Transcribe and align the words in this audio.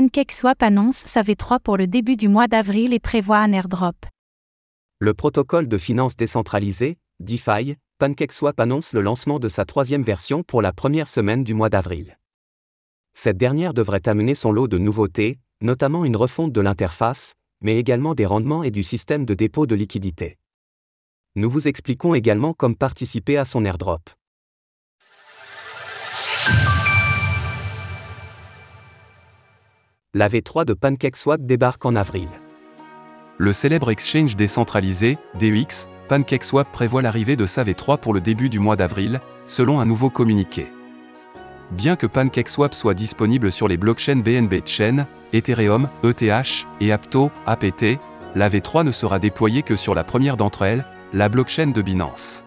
PancakeSwap 0.00 0.62
annonce 0.62 1.02
sa 1.04 1.20
V3 1.20 1.60
pour 1.60 1.76
le 1.76 1.86
début 1.86 2.16
du 2.16 2.26
mois 2.26 2.48
d'avril 2.48 2.94
et 2.94 2.98
prévoit 2.98 3.36
un 3.36 3.52
airdrop. 3.52 4.06
Le 4.98 5.12
protocole 5.12 5.68
de 5.68 5.76
finance 5.76 6.16
décentralisée, 6.16 6.96
DeFi, 7.18 7.76
PancakeSwap 7.98 8.58
annonce 8.60 8.94
le 8.94 9.02
lancement 9.02 9.38
de 9.38 9.48
sa 9.48 9.66
troisième 9.66 10.02
version 10.02 10.42
pour 10.42 10.62
la 10.62 10.72
première 10.72 11.06
semaine 11.06 11.44
du 11.44 11.52
mois 11.52 11.68
d'avril. 11.68 12.16
Cette 13.12 13.36
dernière 13.36 13.74
devrait 13.74 14.08
amener 14.08 14.34
son 14.34 14.52
lot 14.52 14.68
de 14.68 14.78
nouveautés, 14.78 15.38
notamment 15.60 16.06
une 16.06 16.16
refonte 16.16 16.52
de 16.52 16.62
l'interface, 16.62 17.34
mais 17.60 17.76
également 17.76 18.14
des 18.14 18.24
rendements 18.24 18.62
et 18.62 18.70
du 18.70 18.82
système 18.82 19.26
de 19.26 19.34
dépôt 19.34 19.66
de 19.66 19.74
liquidités. 19.74 20.38
Nous 21.34 21.50
vous 21.50 21.68
expliquons 21.68 22.14
également 22.14 22.54
comment 22.54 22.72
participer 22.72 23.36
à 23.36 23.44
son 23.44 23.66
airdrop. 23.66 24.08
La 30.12 30.28
V3 30.28 30.64
de 30.64 30.74
PancakeSwap 30.74 31.40
débarque 31.42 31.86
en 31.86 31.94
avril. 31.94 32.28
Le 33.38 33.52
célèbre 33.52 33.92
exchange 33.92 34.34
décentralisé, 34.34 35.18
DEX, 35.38 35.88
PancakeSwap 36.08 36.66
prévoit 36.72 37.00
l'arrivée 37.00 37.36
de 37.36 37.46
sa 37.46 37.62
V3 37.62 38.00
pour 38.00 38.12
le 38.12 38.20
début 38.20 38.48
du 38.48 38.58
mois 38.58 38.74
d'avril, 38.74 39.20
selon 39.44 39.78
un 39.78 39.86
nouveau 39.86 40.10
communiqué. 40.10 40.66
Bien 41.70 41.94
que 41.94 42.08
PancakeSwap 42.08 42.74
soit 42.74 42.94
disponible 42.94 43.52
sur 43.52 43.68
les 43.68 43.76
blockchains 43.76 44.16
BNB 44.16 44.66
Chain, 44.66 45.06
Ethereum, 45.32 45.88
ETH 46.02 46.66
et 46.80 46.90
Apto, 46.90 47.30
APT, 47.46 48.00
la 48.34 48.50
V3 48.50 48.84
ne 48.84 48.90
sera 48.90 49.20
déployée 49.20 49.62
que 49.62 49.76
sur 49.76 49.94
la 49.94 50.02
première 50.02 50.36
d'entre 50.36 50.62
elles, 50.62 50.84
la 51.12 51.28
blockchain 51.28 51.68
de 51.68 51.82
Binance. 51.82 52.44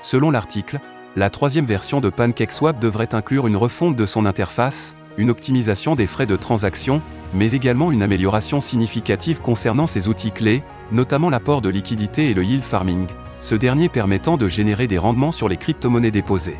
Selon 0.00 0.30
l'article, 0.30 0.80
la 1.16 1.28
troisième 1.28 1.66
version 1.66 2.00
de 2.00 2.08
PancakeSwap 2.08 2.78
devrait 2.78 3.14
inclure 3.14 3.46
une 3.46 3.58
refonte 3.58 3.94
de 3.94 4.06
son 4.06 4.24
interface, 4.24 4.96
une 5.18 5.30
optimisation 5.30 5.94
des 5.94 6.06
frais 6.06 6.26
de 6.26 6.36
transaction, 6.36 7.02
mais 7.34 7.52
également 7.52 7.92
une 7.92 8.02
amélioration 8.02 8.60
significative 8.60 9.40
concernant 9.40 9.86
ses 9.86 10.08
outils 10.08 10.32
clés, 10.32 10.62
notamment 10.90 11.30
l'apport 11.30 11.62
de 11.62 11.68
liquidité 11.68 12.30
et 12.30 12.34
le 12.34 12.44
yield 12.44 12.62
farming, 12.62 13.06
ce 13.40 13.54
dernier 13.54 13.88
permettant 13.88 14.36
de 14.36 14.48
générer 14.48 14.86
des 14.86 14.98
rendements 14.98 15.32
sur 15.32 15.48
les 15.48 15.56
crypto-monnaies 15.56 16.10
déposées. 16.10 16.58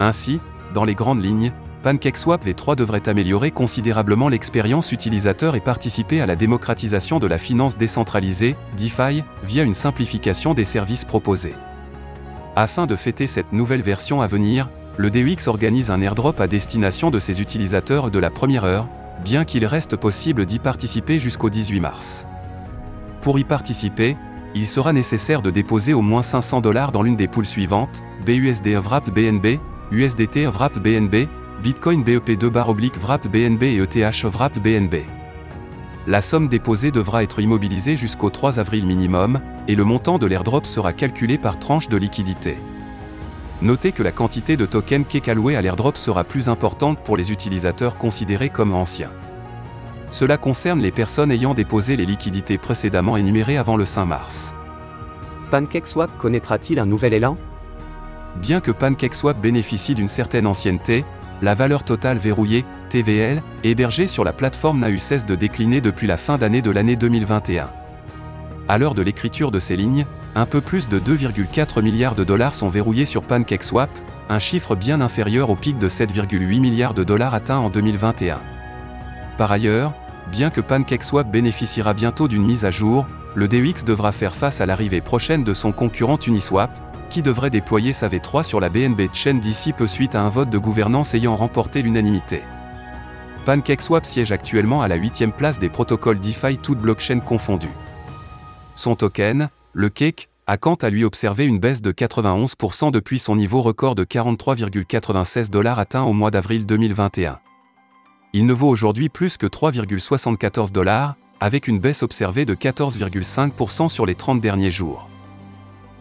Ainsi, 0.00 0.40
dans 0.74 0.84
les 0.84 0.94
grandes 0.94 1.22
lignes, 1.22 1.52
PancakeSwap 1.82 2.46
V3 2.46 2.76
devrait 2.76 3.08
améliorer 3.08 3.50
considérablement 3.50 4.28
l'expérience 4.28 4.92
utilisateur 4.92 5.56
et 5.56 5.60
participer 5.60 6.20
à 6.20 6.26
la 6.26 6.36
démocratisation 6.36 7.18
de 7.18 7.26
la 7.26 7.38
finance 7.38 7.76
décentralisée, 7.76 8.54
DeFi, 8.76 9.24
via 9.42 9.64
une 9.64 9.74
simplification 9.74 10.54
des 10.54 10.64
services 10.64 11.04
proposés. 11.04 11.54
Afin 12.54 12.86
de 12.86 12.94
fêter 12.94 13.26
cette 13.26 13.52
nouvelle 13.52 13.82
version 13.82 14.20
à 14.20 14.28
venir, 14.28 14.68
le 14.98 15.10
DEX 15.10 15.48
organise 15.48 15.90
un 15.90 16.00
airdrop 16.02 16.40
à 16.40 16.46
destination 16.46 17.10
de 17.10 17.18
ses 17.18 17.40
utilisateurs 17.40 18.10
de 18.10 18.18
la 18.18 18.30
première 18.30 18.64
heure, 18.64 18.88
bien 19.24 19.44
qu'il 19.44 19.64
reste 19.64 19.96
possible 19.96 20.44
d'y 20.44 20.58
participer 20.58 21.18
jusqu'au 21.18 21.48
18 21.48 21.80
mars. 21.80 22.26
Pour 23.22 23.38
y 23.38 23.44
participer, 23.44 24.16
il 24.54 24.66
sera 24.66 24.92
nécessaire 24.92 25.40
de 25.40 25.50
déposer 25.50 25.94
au 25.94 26.02
moins 26.02 26.22
500 26.22 26.60
dollars 26.60 26.92
dans 26.92 27.02
l'une 27.02 27.16
des 27.16 27.28
poules 27.28 27.46
suivantes, 27.46 28.02
BUSD 28.26 28.74
Wrap 28.76 29.08
BNB, 29.10 29.58
USDT 29.92 30.46
Wrap 30.46 30.78
BNB, 30.78 31.26
Bitcoin 31.62 32.02
BEP2 32.02 32.48
bar 32.48 32.68
oblique 32.68 32.98
Wrap 32.98 33.26
BNB 33.28 33.62
et 33.62 33.76
ETH 33.76 34.24
Wrap 34.24 34.58
BNB. 34.58 34.96
La 36.06 36.20
somme 36.20 36.48
déposée 36.48 36.90
devra 36.90 37.22
être 37.22 37.40
immobilisée 37.40 37.96
jusqu'au 37.96 38.28
3 38.28 38.58
avril 38.58 38.84
minimum, 38.84 39.40
et 39.68 39.76
le 39.76 39.84
montant 39.84 40.18
de 40.18 40.26
l'airdrop 40.26 40.66
sera 40.66 40.92
calculé 40.92 41.38
par 41.38 41.58
tranche 41.58 41.88
de 41.88 41.96
liquidité. 41.96 42.56
Notez 43.62 43.92
que 43.92 44.02
la 44.02 44.10
quantité 44.10 44.56
de 44.56 44.66
tokens 44.66 45.06
Cake 45.08 45.28
allouée 45.28 45.54
à 45.54 45.62
l'airdrop 45.62 45.96
sera 45.96 46.24
plus 46.24 46.48
importante 46.48 46.98
pour 47.04 47.16
les 47.16 47.30
utilisateurs 47.30 47.96
considérés 47.96 48.48
comme 48.48 48.74
anciens. 48.74 49.12
Cela 50.10 50.36
concerne 50.36 50.80
les 50.80 50.90
personnes 50.90 51.30
ayant 51.30 51.54
déposé 51.54 51.96
les 51.96 52.04
liquidités 52.04 52.58
précédemment 52.58 53.16
énumérées 53.16 53.56
avant 53.56 53.76
le 53.76 53.84
5 53.84 54.04
mars. 54.04 54.56
PancakeSwap 55.52 56.10
connaîtra-t-il 56.18 56.80
un 56.80 56.86
nouvel 56.86 57.12
élan? 57.12 57.38
Bien 58.36 58.60
que 58.60 58.72
PancakeSwap 58.72 59.40
bénéficie 59.40 59.94
d'une 59.94 60.08
certaine 60.08 60.48
ancienneté, 60.48 61.04
la 61.40 61.54
valeur 61.54 61.84
totale 61.84 62.18
verrouillée, 62.18 62.64
TVL, 62.88 63.42
hébergée 63.62 64.08
sur 64.08 64.24
la 64.24 64.32
plateforme 64.32 64.80
n'a 64.80 64.90
eu 64.90 64.98
cesse 64.98 65.24
de 65.24 65.36
décliner 65.36 65.80
depuis 65.80 66.08
la 66.08 66.16
fin 66.16 66.36
d'année 66.36 66.62
de 66.62 66.70
l'année 66.72 66.96
2021. 66.96 67.70
À 68.68 68.78
l'heure 68.78 68.94
de 68.94 69.02
l'écriture 69.02 69.52
de 69.52 69.60
ces 69.60 69.76
lignes, 69.76 70.04
un 70.34 70.46
peu 70.46 70.60
plus 70.60 70.88
de 70.88 70.98
2,4 70.98 71.82
milliards 71.82 72.14
de 72.14 72.24
dollars 72.24 72.54
sont 72.54 72.68
verrouillés 72.68 73.04
sur 73.04 73.22
PancakeSwap, 73.22 73.90
un 74.28 74.38
chiffre 74.38 74.74
bien 74.74 75.00
inférieur 75.00 75.50
au 75.50 75.56
pic 75.56 75.78
de 75.78 75.88
7,8 75.88 76.60
milliards 76.60 76.94
de 76.94 77.04
dollars 77.04 77.34
atteint 77.34 77.58
en 77.58 77.68
2021. 77.68 78.40
Par 79.36 79.52
ailleurs, 79.52 79.92
bien 80.30 80.50
que 80.50 80.62
PancakeSwap 80.62 81.30
bénéficiera 81.30 81.92
bientôt 81.92 82.28
d'une 82.28 82.44
mise 82.44 82.64
à 82.64 82.70
jour, 82.70 83.06
le 83.34 83.48
DEX 83.48 83.84
devra 83.84 84.12
faire 84.12 84.34
face 84.34 84.60
à 84.60 84.66
l'arrivée 84.66 85.00
prochaine 85.00 85.44
de 85.44 85.52
son 85.52 85.72
concurrent 85.72 86.18
Uniswap, 86.26 86.70
qui 87.10 87.20
devrait 87.20 87.50
déployer 87.50 87.92
sa 87.92 88.08
V3 88.08 88.42
sur 88.42 88.58
la 88.58 88.70
BNB 88.70 89.12
Chain 89.12 89.34
d'ici 89.34 89.74
peu 89.74 89.86
suite 89.86 90.14
à 90.14 90.22
un 90.22 90.30
vote 90.30 90.48
de 90.48 90.58
gouvernance 90.58 91.14
ayant 91.14 91.36
remporté 91.36 91.82
l'unanimité. 91.82 92.42
PancakeSwap 93.44 94.06
siège 94.06 94.32
actuellement 94.32 94.80
à 94.80 94.88
la 94.88 94.94
8 94.94 95.26
place 95.36 95.58
des 95.58 95.68
protocoles 95.68 96.20
DeFi 96.20 96.56
toutes 96.56 96.78
blockchains 96.78 97.20
confondues. 97.20 97.68
Son 98.76 98.96
token, 98.96 99.50
le 99.72 99.88
Cake, 99.88 100.28
a 100.46 100.56
quant 100.56 100.74
à 100.74 100.90
lui 100.90 101.04
observé 101.04 101.46
une 101.46 101.58
baisse 101.58 101.82
de 101.82 101.92
91% 101.92 102.90
depuis 102.90 103.18
son 103.18 103.36
niveau 103.36 103.62
record 103.62 103.94
de 103.94 104.04
43,96 104.04 105.50
dollars 105.50 105.78
atteint 105.78 106.02
au 106.02 106.12
mois 106.12 106.30
d'avril 106.30 106.66
2021. 106.66 107.38
Il 108.34 108.46
ne 108.46 108.52
vaut 108.52 108.68
aujourd'hui 108.68 109.08
plus 109.08 109.36
que 109.36 109.46
3,74 109.46 110.72
dollars, 110.72 111.16
avec 111.40 111.68
une 111.68 111.78
baisse 111.78 112.02
observée 112.02 112.44
de 112.44 112.54
14,5% 112.54 113.88
sur 113.88 114.06
les 114.06 114.14
30 114.14 114.40
derniers 114.40 114.70
jours. 114.70 115.08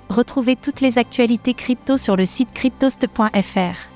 Retrouvez 0.10 0.56
toutes 0.56 0.82
les 0.82 0.98
actualités 0.98 1.54
crypto 1.54 1.98
sur 1.98 2.16
le 2.16 2.26
site 2.26 2.54
cryptost.fr. 2.54 3.92